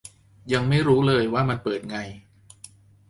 [0.53, 1.97] ยังไม่รู้เลยว่ามันเปิดไง